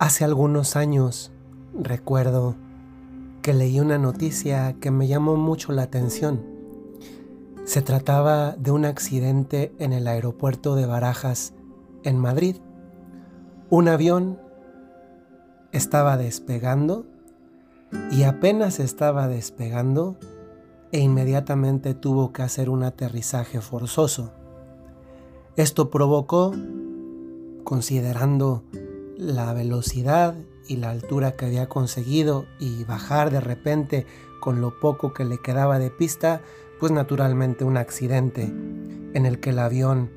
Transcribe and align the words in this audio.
Hace 0.00 0.24
algunos 0.24 0.76
años 0.76 1.32
recuerdo 1.74 2.54
que 3.42 3.52
leí 3.52 3.80
una 3.80 3.98
noticia 3.98 4.76
que 4.80 4.92
me 4.92 5.08
llamó 5.08 5.34
mucho 5.34 5.72
la 5.72 5.82
atención. 5.82 6.40
Se 7.64 7.82
trataba 7.82 8.52
de 8.52 8.70
un 8.70 8.84
accidente 8.84 9.74
en 9.80 9.92
el 9.92 10.06
aeropuerto 10.06 10.76
de 10.76 10.86
Barajas, 10.86 11.52
en 12.04 12.16
Madrid. 12.16 12.58
Un 13.70 13.88
avión 13.88 14.38
estaba 15.72 16.16
despegando 16.16 17.04
y 18.12 18.22
apenas 18.22 18.78
estaba 18.78 19.26
despegando 19.26 20.16
e 20.92 21.00
inmediatamente 21.00 21.94
tuvo 21.94 22.32
que 22.32 22.42
hacer 22.42 22.70
un 22.70 22.84
aterrizaje 22.84 23.60
forzoso. 23.60 24.32
Esto 25.56 25.90
provocó, 25.90 26.54
considerando 27.64 28.62
la 29.18 29.52
velocidad 29.52 30.36
y 30.68 30.76
la 30.76 30.90
altura 30.90 31.32
que 31.32 31.46
había 31.46 31.68
conseguido 31.68 32.46
y 32.60 32.84
bajar 32.84 33.30
de 33.32 33.40
repente 33.40 34.06
con 34.40 34.60
lo 34.60 34.78
poco 34.78 35.12
que 35.12 35.24
le 35.24 35.38
quedaba 35.38 35.80
de 35.80 35.90
pista, 35.90 36.40
pues 36.78 36.92
naturalmente 36.92 37.64
un 37.64 37.76
accidente 37.76 38.44
en 38.44 39.26
el 39.26 39.40
que 39.40 39.50
el 39.50 39.58
avión 39.58 40.10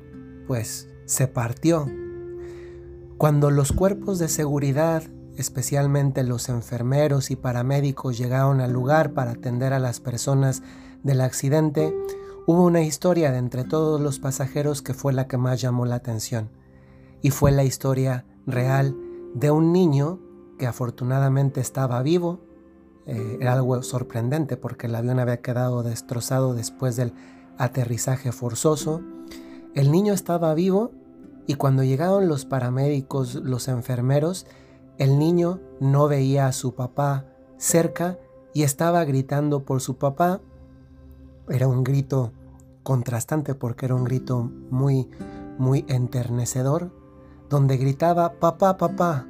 pues 0.46 0.88
se 1.04 1.26
partió. 1.26 1.90
Cuando 3.18 3.50
los 3.50 3.72
cuerpos 3.72 4.20
de 4.20 4.28
seguridad, 4.28 5.02
especialmente 5.36 6.22
los 6.22 6.48
enfermeros 6.48 7.32
y 7.32 7.36
paramédicos 7.36 8.16
llegaron 8.16 8.60
al 8.60 8.72
lugar 8.72 9.14
para 9.14 9.32
atender 9.32 9.72
a 9.72 9.80
las 9.80 9.98
personas 9.98 10.62
del 11.02 11.22
accidente, 11.22 11.92
hubo 12.46 12.64
una 12.64 12.82
historia 12.82 13.32
de 13.32 13.38
entre 13.38 13.64
todos 13.64 14.00
los 14.00 14.20
pasajeros 14.20 14.80
que 14.80 14.94
fue 14.94 15.12
la 15.12 15.26
que 15.26 15.38
más 15.38 15.60
llamó 15.60 15.86
la 15.86 15.96
atención. 15.96 16.50
Y 17.20 17.30
fue 17.30 17.50
la 17.50 17.64
historia 17.64 18.26
real 18.46 18.96
de 19.34 19.50
un 19.50 19.72
niño 19.72 20.18
que 20.58 20.66
afortunadamente 20.66 21.60
estaba 21.60 22.02
vivo. 22.02 22.40
Eh, 23.06 23.38
era 23.40 23.54
algo 23.54 23.82
sorprendente 23.82 24.56
porque 24.56 24.86
el 24.86 24.94
avión 24.94 25.18
había 25.18 25.40
quedado 25.40 25.82
destrozado 25.82 26.54
después 26.54 26.96
del 26.96 27.12
aterrizaje 27.58 28.32
forzoso. 28.32 29.02
El 29.74 29.90
niño 29.90 30.12
estaba 30.12 30.54
vivo 30.54 30.92
y 31.46 31.54
cuando 31.54 31.82
llegaron 31.82 32.28
los 32.28 32.44
paramédicos, 32.44 33.34
los 33.36 33.68
enfermeros, 33.68 34.46
el 34.98 35.18
niño 35.18 35.60
no 35.80 36.06
veía 36.06 36.46
a 36.46 36.52
su 36.52 36.74
papá 36.74 37.26
cerca 37.56 38.18
y 38.54 38.62
estaba 38.62 39.04
gritando 39.04 39.64
por 39.64 39.80
su 39.80 39.96
papá. 39.96 40.40
Era 41.48 41.66
un 41.66 41.82
grito 41.82 42.32
contrastante 42.82 43.54
porque 43.54 43.86
era 43.86 43.94
un 43.94 44.04
grito 44.04 44.50
muy, 44.70 45.08
muy 45.58 45.84
enternecedor 45.88 47.01
donde 47.52 47.76
gritaba, 47.76 48.40
papá, 48.40 48.78
papá, 48.78 49.26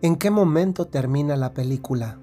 ¿en 0.00 0.16
qué 0.16 0.30
momento 0.30 0.86
termina 0.86 1.36
la 1.36 1.52
película? 1.52 2.16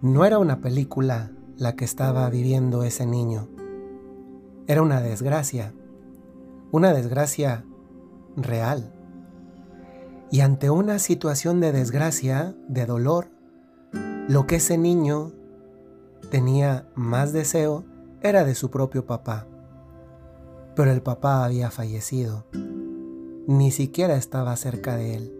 No 0.00 0.24
era 0.24 0.38
una 0.38 0.60
película 0.60 1.32
la 1.56 1.74
que 1.74 1.84
estaba 1.84 2.30
viviendo 2.30 2.84
ese 2.84 3.04
niño. 3.04 3.48
Era 4.68 4.80
una 4.80 5.00
desgracia, 5.00 5.74
una 6.70 6.92
desgracia 6.92 7.64
real. 8.36 8.92
Y 10.30 10.42
ante 10.42 10.70
una 10.70 11.00
situación 11.00 11.60
de 11.60 11.72
desgracia, 11.72 12.54
de 12.68 12.86
dolor, 12.86 13.32
lo 14.28 14.46
que 14.46 14.56
ese 14.56 14.78
niño 14.78 15.32
tenía 16.30 16.86
más 16.94 17.32
deseo 17.32 17.84
era 18.22 18.44
de 18.44 18.54
su 18.54 18.70
propio 18.70 19.04
papá. 19.04 19.48
Pero 20.76 20.92
el 20.92 21.02
papá 21.02 21.44
había 21.44 21.72
fallecido 21.72 22.44
ni 23.46 23.70
siquiera 23.70 24.16
estaba 24.16 24.56
cerca 24.56 24.96
de 24.96 25.14
él. 25.14 25.32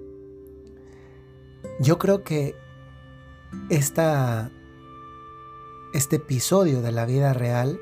Yo 1.81 1.99
creo 1.99 2.23
que 2.23 2.55
esta, 3.69 4.51
este 5.93 6.17
episodio 6.17 6.83
de 6.83 6.93
la 6.93 7.05
vida 7.05 7.33
real 7.33 7.79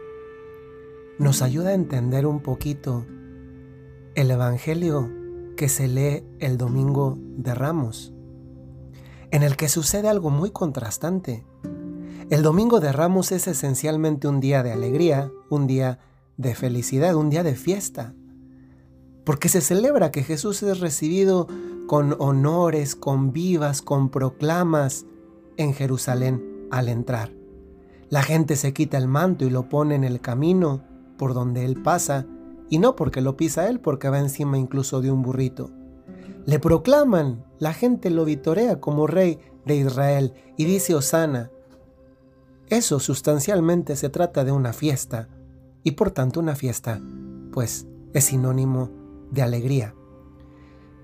nos 1.18 1.42
ayuda 1.42 1.70
a 1.70 1.74
entender 1.74 2.26
un 2.26 2.40
poquito 2.40 3.04
el 4.14 4.30
Evangelio 4.30 5.10
que 5.56 5.68
se 5.68 5.88
lee 5.88 6.24
el 6.40 6.56
domingo 6.56 7.16
de 7.18 7.54
Ramos, 7.54 8.12
en 9.30 9.42
el 9.42 9.56
que 9.56 9.68
sucede 9.68 10.08
algo 10.08 10.30
muy 10.30 10.50
contrastante. 10.50 11.44
El 12.30 12.42
domingo 12.42 12.80
de 12.80 12.92
Ramos 12.92 13.30
es 13.30 13.46
esencialmente 13.46 14.26
un 14.26 14.40
día 14.40 14.62
de 14.62 14.72
alegría, 14.72 15.30
un 15.50 15.66
día 15.66 15.98
de 16.36 16.54
felicidad, 16.54 17.14
un 17.14 17.30
día 17.30 17.42
de 17.42 17.54
fiesta 17.54 18.14
porque 19.24 19.48
se 19.48 19.60
celebra 19.60 20.10
que 20.10 20.22
Jesús 20.22 20.62
es 20.62 20.80
recibido 20.80 21.48
con 21.86 22.14
honores, 22.18 22.94
con 22.94 23.32
vivas, 23.32 23.82
con 23.82 24.10
proclamas 24.10 25.06
en 25.56 25.74
Jerusalén 25.74 26.66
al 26.70 26.88
entrar. 26.88 27.32
La 28.10 28.22
gente 28.22 28.56
se 28.56 28.72
quita 28.72 28.98
el 28.98 29.08
manto 29.08 29.44
y 29.44 29.50
lo 29.50 29.68
pone 29.68 29.94
en 29.94 30.04
el 30.04 30.20
camino 30.20 30.82
por 31.16 31.34
donde 31.34 31.64
él 31.64 31.82
pasa, 31.82 32.26
y 32.70 32.78
no 32.78 32.96
porque 32.96 33.20
lo 33.20 33.36
pisa 33.36 33.68
él, 33.68 33.80
porque 33.80 34.08
va 34.08 34.18
encima 34.18 34.58
incluso 34.58 35.00
de 35.00 35.10
un 35.10 35.22
burrito. 35.22 35.70
Le 36.46 36.58
proclaman, 36.58 37.44
la 37.58 37.72
gente 37.72 38.10
lo 38.10 38.24
vitorea 38.24 38.80
como 38.80 39.06
rey 39.06 39.38
de 39.64 39.76
Israel 39.76 40.34
y 40.56 40.64
dice 40.64 40.94
Osana. 40.94 41.50
Eso 42.68 43.00
sustancialmente 43.00 43.96
se 43.96 44.08
trata 44.08 44.44
de 44.44 44.52
una 44.52 44.72
fiesta, 44.72 45.28
y 45.82 45.92
por 45.92 46.10
tanto 46.10 46.40
una 46.40 46.56
fiesta, 46.56 47.00
pues 47.52 47.86
es 48.12 48.24
sinónimo 48.24 49.03
de 49.34 49.42
alegría. 49.42 49.94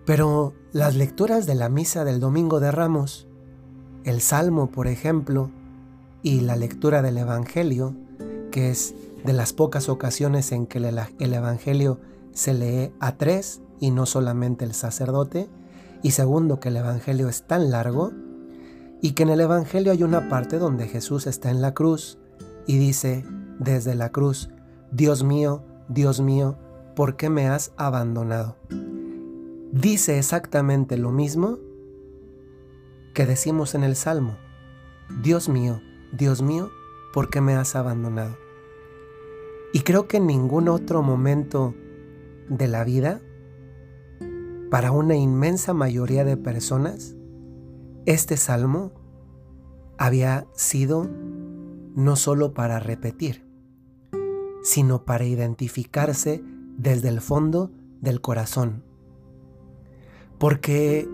Pero 0.06 0.54
las 0.72 0.96
lecturas 0.96 1.46
de 1.46 1.54
la 1.54 1.68
misa 1.68 2.04
del 2.04 2.20
Domingo 2.20 2.60
de 2.60 2.70
Ramos, 2.70 3.28
el 4.04 4.20
Salmo, 4.20 4.70
por 4.70 4.86
ejemplo, 4.86 5.50
y 6.22 6.40
la 6.40 6.56
lectura 6.56 7.02
del 7.02 7.18
Evangelio, 7.18 7.94
que 8.50 8.70
es 8.70 8.94
de 9.24 9.32
las 9.32 9.52
pocas 9.52 9.88
ocasiones 9.88 10.52
en 10.52 10.66
que 10.66 10.78
el 10.78 11.34
Evangelio 11.34 12.00
se 12.32 12.54
lee 12.54 12.92
a 13.00 13.16
tres 13.16 13.60
y 13.78 13.90
no 13.90 14.06
solamente 14.06 14.64
el 14.64 14.74
sacerdote, 14.74 15.48
y 16.02 16.12
segundo 16.12 16.60
que 16.60 16.68
el 16.68 16.76
Evangelio 16.76 17.28
es 17.28 17.46
tan 17.46 17.70
largo, 17.70 18.12
y 19.02 19.12
que 19.12 19.22
en 19.22 19.30
el 19.30 19.40
Evangelio 19.40 19.92
hay 19.92 20.02
una 20.02 20.28
parte 20.28 20.58
donde 20.58 20.88
Jesús 20.88 21.26
está 21.26 21.50
en 21.50 21.62
la 21.62 21.74
cruz 21.74 22.18
y 22.66 22.78
dice 22.78 23.24
desde 23.58 23.94
la 23.94 24.10
cruz, 24.10 24.50
Dios 24.92 25.24
mío, 25.24 25.62
Dios 25.88 26.20
mío, 26.20 26.58
¿por 26.94 27.16
qué 27.16 27.30
me 27.30 27.48
has 27.48 27.72
abandonado? 27.76 28.56
Dice 29.72 30.18
exactamente 30.18 30.96
lo 30.96 31.10
mismo 31.10 31.58
que 33.14 33.26
decimos 33.26 33.74
en 33.74 33.84
el 33.84 33.96
Salmo. 33.96 34.36
Dios 35.22 35.48
mío, 35.48 35.80
Dios 36.12 36.42
mío, 36.42 36.70
¿por 37.12 37.30
qué 37.30 37.40
me 37.40 37.54
has 37.54 37.76
abandonado? 37.76 38.36
Y 39.72 39.80
creo 39.80 40.08
que 40.08 40.16
en 40.16 40.26
ningún 40.26 40.68
otro 40.68 41.02
momento 41.02 41.74
de 42.48 42.66
la 42.66 42.84
vida, 42.84 43.20
para 44.70 44.90
una 44.90 45.14
inmensa 45.14 45.72
mayoría 45.74 46.24
de 46.24 46.36
personas, 46.36 47.14
este 48.06 48.36
salmo 48.36 48.92
había 49.98 50.46
sido 50.54 51.08
no 51.94 52.16
solo 52.16 52.54
para 52.54 52.80
repetir, 52.80 53.46
sino 54.62 55.04
para 55.04 55.24
identificarse 55.24 56.42
desde 56.80 57.08
el 57.08 57.20
fondo 57.20 57.70
del 58.00 58.22
corazón. 58.22 58.82
Porque 60.38 61.06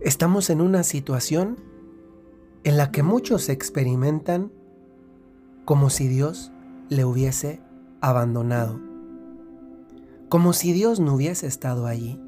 estamos 0.00 0.48
en 0.48 0.60
una 0.60 0.84
situación 0.84 1.56
en 2.62 2.76
la 2.76 2.92
que 2.92 3.02
muchos 3.02 3.48
experimentan 3.48 4.52
como 5.64 5.90
si 5.90 6.06
Dios 6.06 6.52
le 6.88 7.04
hubiese 7.04 7.60
abandonado, 8.00 8.80
como 10.28 10.52
si 10.52 10.72
Dios 10.72 11.00
no 11.00 11.14
hubiese 11.14 11.48
estado 11.48 11.86
allí. 11.86 12.20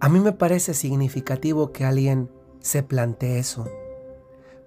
A 0.00 0.08
mí 0.08 0.18
me 0.18 0.32
parece 0.32 0.74
significativo 0.74 1.70
que 1.70 1.84
alguien 1.84 2.28
se 2.58 2.82
plantee 2.82 3.38
eso, 3.38 3.68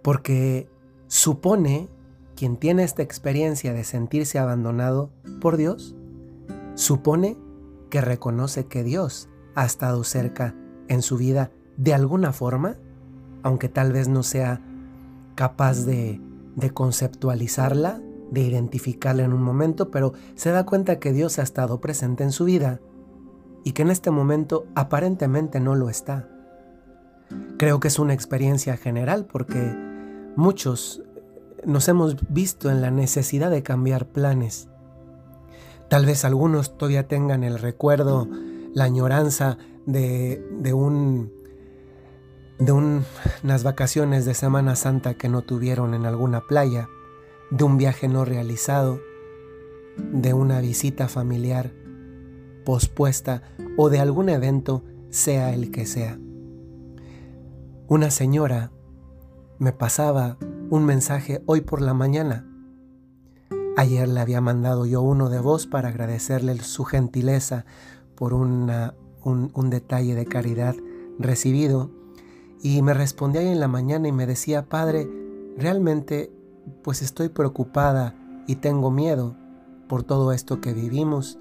porque 0.01 0.69
supone 1.07 1.89
quien 2.35 2.57
tiene 2.57 2.83
esta 2.83 3.01
experiencia 3.01 3.73
de 3.73 3.83
sentirse 3.83 4.39
abandonado 4.39 5.09
por 5.41 5.57
Dios, 5.57 5.95
supone 6.75 7.37
que 7.89 8.01
reconoce 8.01 8.65
que 8.65 8.83
Dios 8.83 9.29
ha 9.55 9.65
estado 9.65 10.03
cerca 10.03 10.53
en 10.87 11.01
su 11.01 11.17
vida 11.17 11.51
de 11.77 11.93
alguna 11.93 12.33
forma, 12.33 12.77
aunque 13.43 13.69
tal 13.69 13.91
vez 13.91 14.07
no 14.07 14.23
sea 14.23 14.61
capaz 15.35 15.85
de, 15.85 16.21
conceptualizarla, 16.73 18.01
de 18.31 18.41
identificarla 18.41 19.23
en 19.23 19.33
un 19.33 19.43
momento, 19.43 19.91
pero 19.91 20.13
se 20.35 20.51
da 20.51 20.65
cuenta 20.65 20.99
que 20.99 21.13
Dios 21.13 21.39
ha 21.39 21.43
estado 21.43 21.79
presente 21.79 22.23
en 22.23 22.31
su 22.31 22.45
vida 22.45 22.79
y 23.63 23.71
que 23.71 23.83
en 23.83 23.91
este 23.91 24.11
momento 24.11 24.65
aparentemente 24.75 25.59
no 25.59 25.75
lo 25.75 25.89
está. 25.89 26.29
Creo 27.57 27.79
que 27.79 27.87
es 27.87 27.99
una 27.99 28.13
experiencia 28.13 28.77
general 28.77 29.25
porque 29.25 29.75
muchos 30.35 31.04
nos 31.65 31.87
hemos 31.87 32.15
visto 32.29 32.69
en 32.69 32.81
la 32.81 32.91
necesidad 32.91 33.51
de 33.51 33.63
cambiar 33.63 34.07
planes. 34.07 34.69
Tal 35.89 36.05
vez 36.05 36.25
algunos 36.25 36.77
todavía 36.77 37.07
tengan 37.07 37.43
el 37.43 37.59
recuerdo, 37.59 38.27
la 38.73 38.85
añoranza 38.85 39.57
de, 39.85 40.45
de 40.59 40.73
un 40.73 41.33
de 42.57 42.71
unas 42.71 43.63
vacaciones 43.63 44.23
de 44.23 44.33
Semana 44.33 44.77
Santa 44.77 45.15
que 45.15 45.27
no 45.27 45.41
tuvieron 45.41 45.93
en 45.93 46.05
alguna 46.05 46.41
playa, 46.47 46.87
de 47.51 47.65
un 47.65 47.77
viaje 47.77 48.07
no 48.07 48.23
realizado, 48.23 49.01
de 49.97 50.33
una 50.33 50.61
visita 50.61 51.09
familiar 51.09 51.73
pospuesta 52.65 53.43
o 53.77 53.89
de 53.89 53.99
algún 53.99 54.29
evento, 54.29 54.83
sea 55.09 55.53
el 55.53 55.71
que 55.71 55.85
sea. 55.85 56.17
Una 57.87 58.09
señora 58.09 58.71
me 59.59 59.71
pasaba 59.71 60.37
un 60.69 60.85
mensaje 60.85 61.41
hoy 61.45 61.61
por 61.61 61.81
la 61.81 61.93
mañana. 61.93 62.45
Ayer 63.77 64.07
le 64.07 64.19
había 64.19 64.41
mandado 64.41 64.85
yo 64.85 65.01
uno 65.01 65.29
de 65.29 65.39
voz 65.39 65.67
para 65.67 65.89
agradecerle 65.89 66.57
su 66.59 66.85
gentileza 66.85 67.65
por 68.15 68.33
un, 68.33 68.71
un 69.23 69.69
detalle 69.69 70.15
de 70.15 70.25
caridad 70.25 70.75
recibido 71.19 71.91
y 72.61 72.81
me 72.81 72.93
respondía 72.93 73.41
ahí 73.41 73.49
en 73.49 73.59
la 73.59 73.67
mañana 73.67 74.07
y 74.07 74.11
me 74.11 74.25
decía, 74.25 74.67
Padre, 74.67 75.09
realmente 75.57 76.31
pues 76.83 77.01
estoy 77.01 77.29
preocupada 77.29 78.15
y 78.47 78.55
tengo 78.55 78.91
miedo 78.91 79.35
por 79.87 80.03
todo 80.03 80.31
esto 80.31 80.61
que 80.61 80.73
vivimos. 80.73 81.37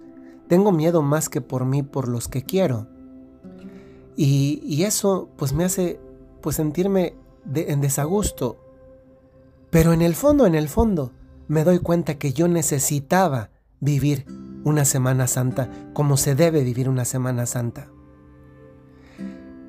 Tengo 0.49 0.73
miedo 0.73 1.01
más 1.03 1.29
que 1.29 1.41
por 1.41 1.65
mí, 1.65 1.83
por 1.83 2.09
los 2.09 2.29
que 2.29 2.43
quiero. 2.43 2.89
Y, 4.17 4.61
y 4.65 4.83
eso 4.85 5.31
pues 5.37 5.55
me 5.55 5.65
hace 5.65 5.99
pues 6.43 6.57
sentirme 6.57 7.17
en 7.55 7.81
desagusto. 7.81 8.64
Pero 9.75 9.93
en 9.93 10.03
el 10.03 10.15
fondo, 10.15 10.47
en 10.47 10.55
el 10.55 10.69
fondo, 10.69 11.11
me 11.49 11.65
doy 11.65 11.81
cuenta 11.81 12.15
que 12.15 12.33
yo 12.33 12.47
necesitaba 12.47 13.51
vivir 13.81 14.25
una 14.63 14.85
Semana 14.85 15.27
Santa 15.27 15.69
como 15.95 16.17
se 16.17 16.37
debe 16.37 16.63
vivir 16.63 16.89
una 16.89 17.05
Semana 17.05 17.45
Santa. 17.45 17.89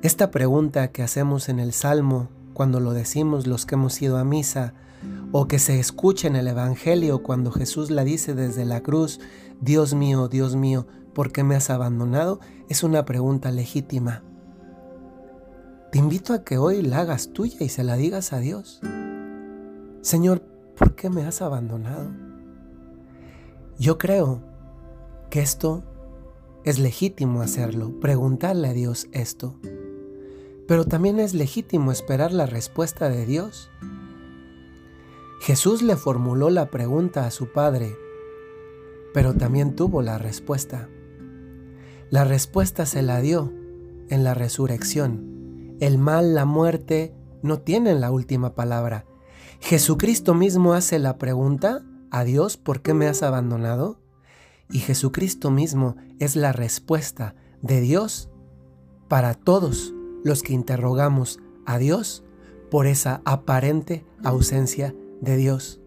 Esta 0.02 0.30
pregunta 0.30 0.92
que 0.92 1.02
hacemos 1.02 1.48
en 1.48 1.58
el 1.58 1.72
Salmo 1.72 2.28
cuando 2.54 2.78
lo 2.78 2.92
decimos 2.92 3.48
los 3.48 3.66
que 3.66 3.74
hemos 3.74 4.00
ido 4.00 4.16
a 4.16 4.22
misa, 4.22 4.74
o 5.32 5.48
que 5.48 5.58
se 5.58 5.80
escucha 5.80 6.28
en 6.28 6.36
el 6.36 6.46
Evangelio 6.46 7.24
cuando 7.24 7.50
Jesús 7.50 7.90
la 7.90 8.04
dice 8.04 8.32
desde 8.32 8.64
la 8.64 8.84
cruz, 8.84 9.18
Dios 9.60 9.94
mío, 9.94 10.28
Dios 10.28 10.54
mío, 10.54 10.86
¿por 11.14 11.32
qué 11.32 11.42
me 11.42 11.56
has 11.56 11.68
abandonado? 11.68 12.38
Es 12.68 12.84
una 12.84 13.04
pregunta 13.06 13.50
legítima. 13.50 14.22
Te 15.90 15.98
invito 15.98 16.32
a 16.32 16.44
que 16.44 16.58
hoy 16.58 16.82
la 16.82 17.00
hagas 17.00 17.32
tuya 17.32 17.56
y 17.58 17.70
se 17.70 17.82
la 17.82 17.96
digas 17.96 18.32
a 18.32 18.38
Dios. 18.38 18.80
Señor, 20.06 20.40
¿por 20.78 20.94
qué 20.94 21.10
me 21.10 21.24
has 21.24 21.42
abandonado? 21.42 22.12
Yo 23.76 23.98
creo 23.98 24.40
que 25.30 25.40
esto 25.40 25.82
es 26.62 26.78
legítimo 26.78 27.42
hacerlo, 27.42 27.98
preguntarle 27.98 28.68
a 28.68 28.72
Dios 28.72 29.08
esto. 29.10 29.58
Pero 30.68 30.84
también 30.84 31.18
es 31.18 31.34
legítimo 31.34 31.90
esperar 31.90 32.30
la 32.30 32.46
respuesta 32.46 33.08
de 33.08 33.26
Dios. 33.26 33.68
Jesús 35.40 35.82
le 35.82 35.96
formuló 35.96 36.50
la 36.50 36.70
pregunta 36.70 37.26
a 37.26 37.32
su 37.32 37.50
Padre, 37.50 37.96
pero 39.12 39.34
también 39.34 39.74
tuvo 39.74 40.02
la 40.02 40.18
respuesta. 40.18 40.88
La 42.10 42.22
respuesta 42.22 42.86
se 42.86 43.02
la 43.02 43.20
dio 43.20 43.52
en 44.08 44.22
la 44.22 44.34
resurrección. 44.34 45.74
El 45.80 45.98
mal, 45.98 46.32
la 46.32 46.44
muerte, 46.44 47.12
no 47.42 47.58
tienen 47.58 48.00
la 48.00 48.12
última 48.12 48.54
palabra. 48.54 49.04
Jesucristo 49.60 50.34
mismo 50.34 50.74
hace 50.74 50.98
la 50.98 51.18
pregunta 51.18 51.82
a 52.10 52.24
Dios, 52.24 52.56
¿por 52.56 52.82
qué 52.82 52.94
me 52.94 53.06
has 53.06 53.22
abandonado? 53.22 54.00
Y 54.70 54.80
Jesucristo 54.80 55.50
mismo 55.50 55.96
es 56.18 56.36
la 56.36 56.52
respuesta 56.52 57.34
de 57.62 57.80
Dios 57.80 58.28
para 59.08 59.34
todos 59.34 59.94
los 60.24 60.42
que 60.42 60.52
interrogamos 60.52 61.40
a 61.66 61.78
Dios 61.78 62.24
por 62.70 62.86
esa 62.86 63.22
aparente 63.24 64.04
ausencia 64.24 64.94
de 65.20 65.36
Dios. 65.36 65.80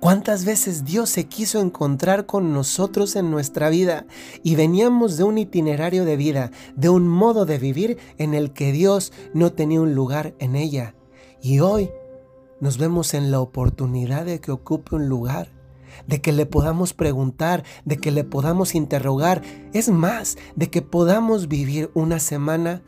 ¿Cuántas 0.00 0.46
veces 0.46 0.84
Dios 0.86 1.10
se 1.10 1.26
quiso 1.26 1.60
encontrar 1.60 2.24
con 2.24 2.54
nosotros 2.54 3.16
en 3.16 3.30
nuestra 3.30 3.68
vida 3.68 4.06
y 4.42 4.54
veníamos 4.54 5.18
de 5.18 5.24
un 5.24 5.36
itinerario 5.36 6.06
de 6.06 6.16
vida, 6.16 6.50
de 6.74 6.88
un 6.88 7.06
modo 7.06 7.44
de 7.44 7.58
vivir 7.58 7.98
en 8.16 8.32
el 8.32 8.52
que 8.52 8.72
Dios 8.72 9.12
no 9.34 9.52
tenía 9.52 9.82
un 9.82 9.94
lugar 9.94 10.34
en 10.38 10.56
ella? 10.56 10.94
Y 11.42 11.60
hoy 11.60 11.90
nos 12.60 12.78
vemos 12.78 13.14
en 13.14 13.30
la 13.30 13.40
oportunidad 13.40 14.26
de 14.26 14.40
que 14.40 14.52
ocupe 14.52 14.96
un 14.96 15.08
lugar, 15.08 15.50
de 16.06 16.20
que 16.20 16.32
le 16.32 16.46
podamos 16.46 16.94
preguntar, 16.94 17.64
de 17.84 17.96
que 17.96 18.10
le 18.10 18.24
podamos 18.24 18.74
interrogar, 18.74 19.42
es 19.72 19.88
más, 19.90 20.38
de 20.56 20.70
que 20.70 20.82
podamos 20.82 21.48
vivir 21.48 21.90
una 21.94 22.18
semana 22.18 22.82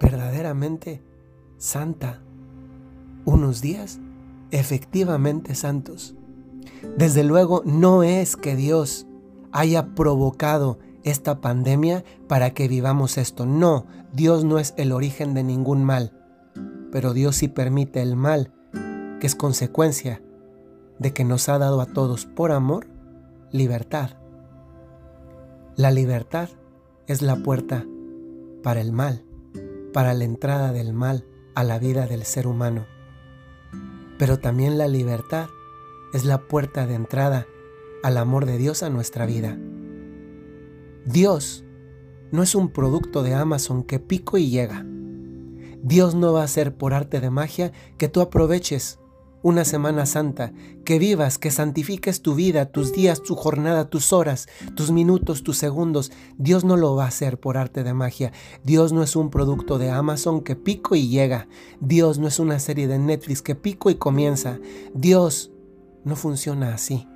verdaderamente 0.00 1.02
santa, 1.58 2.20
unos 3.24 3.60
días 3.60 4.00
efectivamente 4.50 5.54
santos. 5.54 6.14
Desde 6.96 7.24
luego 7.24 7.62
no 7.64 8.02
es 8.02 8.36
que 8.36 8.56
Dios 8.56 9.06
haya 9.52 9.94
provocado 9.94 10.78
esta 11.02 11.40
pandemia 11.40 12.04
para 12.28 12.50
que 12.50 12.68
vivamos 12.68 13.18
esto. 13.18 13.46
No, 13.46 13.86
Dios 14.12 14.44
no 14.44 14.58
es 14.58 14.74
el 14.76 14.92
origen 14.92 15.34
de 15.34 15.42
ningún 15.42 15.84
mal, 15.84 16.12
pero 16.90 17.12
Dios 17.12 17.36
sí 17.36 17.48
permite 17.48 18.02
el 18.02 18.16
mal, 18.16 18.52
es 19.26 19.34
consecuencia 19.34 20.22
de 20.98 21.12
que 21.12 21.24
nos 21.24 21.48
ha 21.48 21.58
dado 21.58 21.80
a 21.80 21.86
todos 21.86 22.26
por 22.26 22.52
amor 22.52 22.86
libertad. 23.50 24.10
La 25.76 25.90
libertad 25.90 26.48
es 27.06 27.22
la 27.22 27.36
puerta 27.36 27.84
para 28.62 28.80
el 28.80 28.92
mal 28.92 29.24
para 29.94 30.12
la 30.12 30.24
entrada 30.24 30.72
del 30.72 30.92
mal 30.92 31.24
a 31.54 31.62
la 31.62 31.78
vida 31.78 32.06
del 32.08 32.24
ser 32.24 32.48
humano. 32.48 32.84
Pero 34.18 34.40
también 34.40 34.76
la 34.76 34.88
libertad 34.88 35.46
es 36.12 36.24
la 36.24 36.38
puerta 36.38 36.86
de 36.88 36.94
entrada 36.94 37.46
al 38.02 38.18
amor 38.18 38.44
de 38.44 38.58
Dios 38.58 38.82
a 38.82 38.90
nuestra 38.90 39.24
vida. 39.24 39.56
Dios 41.06 41.64
no 42.32 42.42
es 42.42 42.56
un 42.56 42.70
producto 42.70 43.22
de 43.22 43.34
Amazon 43.34 43.84
que 43.84 44.00
pico 44.00 44.36
y 44.36 44.50
llega. 44.50 44.84
Dios 45.80 46.16
no 46.16 46.32
va 46.32 46.42
a 46.42 46.48
ser 46.48 46.76
por 46.76 46.92
arte 46.92 47.20
de 47.20 47.30
magia 47.30 47.70
que 47.96 48.08
tú 48.08 48.20
aproveches 48.20 48.98
una 49.44 49.66
Semana 49.66 50.06
Santa, 50.06 50.54
que 50.86 50.98
vivas, 50.98 51.36
que 51.36 51.50
santifiques 51.50 52.22
tu 52.22 52.34
vida, 52.34 52.72
tus 52.72 52.94
días, 52.94 53.22
tu 53.22 53.36
jornada, 53.36 53.90
tus 53.90 54.14
horas, 54.14 54.48
tus 54.74 54.90
minutos, 54.90 55.42
tus 55.42 55.58
segundos. 55.58 56.12
Dios 56.38 56.64
no 56.64 56.78
lo 56.78 56.96
va 56.96 57.04
a 57.04 57.08
hacer 57.08 57.38
por 57.38 57.58
arte 57.58 57.84
de 57.84 57.92
magia. 57.92 58.32
Dios 58.64 58.94
no 58.94 59.02
es 59.02 59.16
un 59.16 59.28
producto 59.28 59.76
de 59.76 59.90
Amazon 59.90 60.40
que 60.40 60.56
pico 60.56 60.94
y 60.94 61.08
llega. 61.08 61.46
Dios 61.78 62.18
no 62.18 62.26
es 62.26 62.38
una 62.38 62.58
serie 62.58 62.88
de 62.88 62.98
Netflix 62.98 63.42
que 63.42 63.54
pico 63.54 63.90
y 63.90 63.96
comienza. 63.96 64.58
Dios 64.94 65.50
no 66.04 66.16
funciona 66.16 66.72
así. 66.72 67.06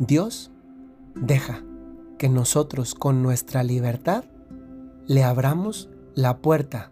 Dios 0.00 0.50
deja 1.14 1.62
que 2.18 2.28
nosotros 2.28 2.96
con 2.96 3.22
nuestra 3.22 3.62
libertad 3.62 4.24
le 5.06 5.22
abramos 5.22 5.88
la 6.16 6.38
puerta 6.38 6.90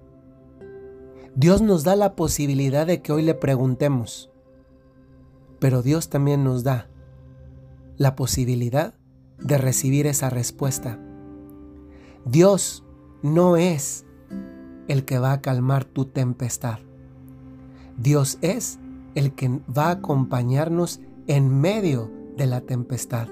Dios 1.36 1.62
nos 1.62 1.84
da 1.84 1.96
la 1.96 2.16
posibilidad 2.16 2.86
de 2.86 3.02
que 3.02 3.12
hoy 3.12 3.22
le 3.22 3.34
preguntemos, 3.34 4.30
pero 5.58 5.82
Dios 5.82 6.08
también 6.08 6.42
nos 6.42 6.64
da 6.64 6.88
la 7.96 8.16
posibilidad 8.16 8.94
de 9.38 9.58
recibir 9.58 10.06
esa 10.06 10.30
respuesta. 10.30 10.98
Dios 12.24 12.84
no 13.22 13.56
es 13.56 14.04
el 14.88 15.04
que 15.04 15.18
va 15.18 15.32
a 15.32 15.40
calmar 15.40 15.84
tu 15.84 16.06
tempestad. 16.06 16.78
Dios 17.96 18.38
es 18.40 18.78
el 19.14 19.32
que 19.34 19.60
va 19.76 19.86
a 19.86 19.92
acompañarnos 19.92 21.00
en 21.26 21.60
medio 21.60 22.10
de 22.36 22.46
la 22.46 22.62
tempestad. 22.62 23.28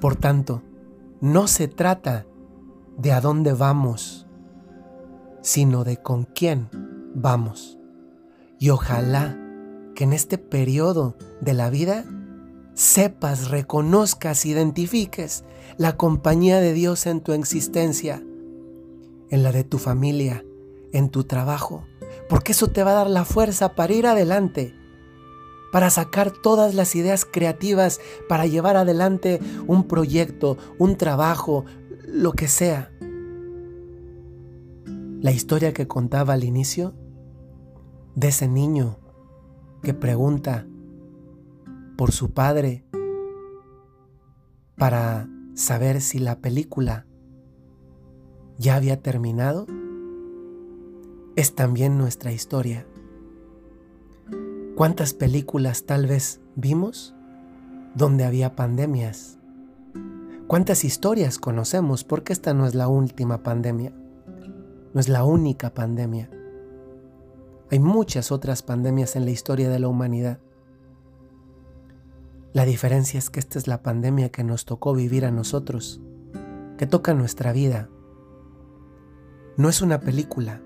Por 0.00 0.16
tanto, 0.16 0.62
no 1.20 1.46
se 1.48 1.68
trata 1.68 2.26
de 2.96 3.12
a 3.12 3.20
dónde 3.20 3.52
vamos, 3.52 4.27
sino 5.42 5.84
de 5.84 5.96
con 5.96 6.24
quién 6.24 6.68
vamos. 7.14 7.78
Y 8.58 8.70
ojalá 8.70 9.38
que 9.94 10.04
en 10.04 10.12
este 10.12 10.38
periodo 10.38 11.16
de 11.40 11.54
la 11.54 11.70
vida 11.70 12.04
sepas, 12.74 13.50
reconozcas, 13.50 14.46
identifiques 14.46 15.44
la 15.76 15.96
compañía 15.96 16.60
de 16.60 16.72
Dios 16.72 17.06
en 17.06 17.20
tu 17.20 17.32
existencia, 17.32 18.22
en 19.30 19.42
la 19.42 19.52
de 19.52 19.64
tu 19.64 19.78
familia, 19.78 20.44
en 20.92 21.10
tu 21.10 21.24
trabajo, 21.24 21.84
porque 22.28 22.52
eso 22.52 22.68
te 22.68 22.82
va 22.82 22.92
a 22.92 22.94
dar 22.94 23.10
la 23.10 23.24
fuerza 23.24 23.74
para 23.74 23.92
ir 23.92 24.06
adelante, 24.06 24.74
para 25.72 25.90
sacar 25.90 26.30
todas 26.30 26.74
las 26.74 26.94
ideas 26.94 27.24
creativas, 27.24 28.00
para 28.28 28.46
llevar 28.46 28.76
adelante 28.76 29.40
un 29.66 29.86
proyecto, 29.86 30.56
un 30.78 30.96
trabajo, 30.96 31.64
lo 32.06 32.32
que 32.32 32.48
sea. 32.48 32.90
La 35.20 35.32
historia 35.32 35.72
que 35.72 35.88
contaba 35.88 36.34
al 36.34 36.44
inicio 36.44 36.94
de 38.14 38.28
ese 38.28 38.46
niño 38.46 38.98
que 39.82 39.92
pregunta 39.92 40.64
por 41.96 42.12
su 42.12 42.30
padre 42.30 42.84
para 44.76 45.28
saber 45.54 46.00
si 46.00 46.20
la 46.20 46.38
película 46.38 47.04
ya 48.58 48.76
había 48.76 49.02
terminado, 49.02 49.66
es 51.34 51.54
también 51.56 51.98
nuestra 51.98 52.30
historia. 52.30 52.86
¿Cuántas 54.76 55.14
películas 55.14 55.84
tal 55.84 56.06
vez 56.06 56.40
vimos 56.54 57.16
donde 57.96 58.24
había 58.24 58.54
pandemias? 58.54 59.38
¿Cuántas 60.46 60.84
historias 60.84 61.38
conocemos? 61.38 62.04
Porque 62.04 62.32
esta 62.32 62.54
no 62.54 62.66
es 62.66 62.76
la 62.76 62.86
última 62.86 63.42
pandemia, 63.42 63.92
no 64.98 65.00
es 65.00 65.08
la 65.08 65.22
única 65.22 65.72
pandemia. 65.74 66.28
Hay 67.70 67.78
muchas 67.78 68.32
otras 68.32 68.64
pandemias 68.64 69.14
en 69.14 69.26
la 69.26 69.30
historia 69.30 69.70
de 69.70 69.78
la 69.78 69.86
humanidad. 69.86 70.40
La 72.52 72.64
diferencia 72.64 73.16
es 73.16 73.30
que 73.30 73.38
esta 73.38 73.60
es 73.60 73.68
la 73.68 73.80
pandemia 73.80 74.30
que 74.30 74.42
nos 74.42 74.64
tocó 74.64 74.94
vivir 74.94 75.24
a 75.24 75.30
nosotros, 75.30 76.00
que 76.78 76.88
toca 76.88 77.14
nuestra 77.14 77.52
vida. 77.52 77.88
No 79.56 79.68
es 79.68 79.82
una 79.82 80.00
película, 80.00 80.62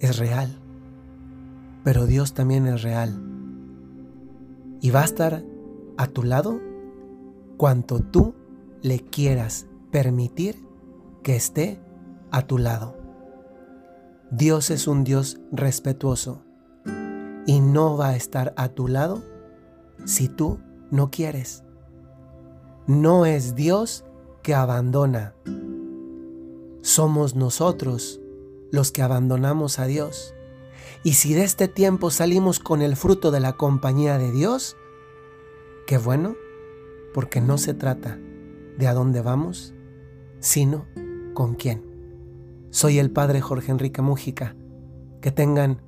es 0.00 0.18
real, 0.18 0.58
pero 1.84 2.06
Dios 2.06 2.34
también 2.34 2.66
es 2.66 2.82
real. 2.82 3.22
Y 4.80 4.90
va 4.90 5.02
a 5.02 5.04
estar 5.04 5.44
a 5.96 6.06
tu 6.08 6.24
lado 6.24 6.60
cuanto 7.56 8.00
tú 8.00 8.34
le 8.82 8.98
quieras 8.98 9.68
permitir 9.92 10.56
que 11.22 11.36
esté 11.36 11.80
a 12.30 12.42
tu 12.42 12.58
lado. 12.58 12.96
Dios 14.30 14.70
es 14.70 14.86
un 14.86 15.04
Dios 15.04 15.40
respetuoso 15.50 16.42
y 17.46 17.60
no 17.60 17.96
va 17.96 18.10
a 18.10 18.16
estar 18.16 18.54
a 18.56 18.68
tu 18.68 18.86
lado 18.86 19.22
si 20.04 20.28
tú 20.28 20.60
no 20.90 21.10
quieres. 21.10 21.64
No 22.86 23.26
es 23.26 23.54
Dios 23.54 24.04
que 24.42 24.54
abandona. 24.54 25.34
Somos 26.82 27.34
nosotros 27.34 28.20
los 28.70 28.92
que 28.92 29.02
abandonamos 29.02 29.78
a 29.78 29.86
Dios. 29.86 30.34
Y 31.02 31.14
si 31.14 31.34
de 31.34 31.44
este 31.44 31.68
tiempo 31.68 32.10
salimos 32.10 32.60
con 32.60 32.82
el 32.82 32.96
fruto 32.96 33.30
de 33.30 33.40
la 33.40 33.54
compañía 33.54 34.18
de 34.18 34.32
Dios, 34.32 34.76
qué 35.86 35.98
bueno, 35.98 36.36
porque 37.14 37.40
no 37.40 37.58
se 37.58 37.74
trata 37.74 38.18
de 38.78 38.86
a 38.86 38.94
dónde 38.94 39.22
vamos, 39.22 39.74
sino 40.40 40.86
con 41.34 41.54
quién. 41.54 41.89
Soy 42.72 43.00
el 43.00 43.10
Padre 43.10 43.40
Jorge 43.40 43.72
Enrique 43.72 44.00
Mújica. 44.00 44.54
Que 45.20 45.32
tengan 45.32 45.82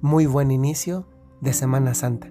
muy 0.00 0.26
buen 0.26 0.52
inicio 0.52 1.08
de 1.40 1.52
Semana 1.52 1.94
Santa. 1.94 2.30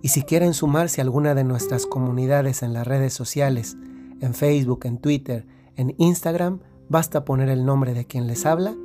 Y 0.00 0.08
si 0.08 0.22
quieren 0.22 0.54
sumarse 0.54 1.00
a 1.00 1.04
alguna 1.04 1.34
de 1.34 1.42
nuestras 1.42 1.86
comunidades 1.86 2.62
en 2.62 2.72
las 2.72 2.86
redes 2.86 3.14
sociales, 3.14 3.76
en 4.20 4.34
Facebook, 4.34 4.82
en 4.84 4.98
Twitter, 4.98 5.44
en 5.74 5.92
Instagram, 5.98 6.60
basta 6.88 7.24
poner 7.24 7.48
el 7.48 7.64
nombre 7.64 7.94
de 7.94 8.06
quien 8.06 8.28
les 8.28 8.46
habla 8.46 8.76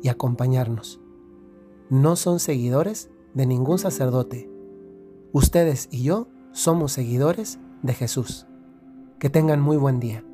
y 0.00 0.08
acompañarnos. 0.08 1.00
No 1.90 2.14
son 2.14 2.38
seguidores 2.38 3.10
de 3.34 3.46
ningún 3.46 3.80
sacerdote. 3.80 4.48
Ustedes 5.32 5.88
y 5.90 6.04
yo 6.04 6.28
somos 6.52 6.92
seguidores 6.92 7.58
de 7.82 7.94
Jesús. 7.94 8.46
Que 9.18 9.28
tengan 9.28 9.60
muy 9.60 9.76
buen 9.76 9.98
día. 9.98 10.24